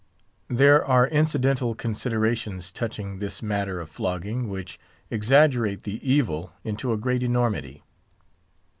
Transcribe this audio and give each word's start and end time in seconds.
There 0.49 0.83
are 0.83 1.07
incidental 1.07 1.75
considerations 1.75 2.71
touching 2.71 3.19
this 3.19 3.43
matter 3.43 3.79
of 3.79 3.87
flogging, 3.91 4.49
which 4.49 4.79
exaggerate 5.11 5.83
the 5.83 5.99
evil 6.01 6.53
into 6.63 6.91
a 6.91 6.97
great 6.97 7.21
enormity. 7.21 7.83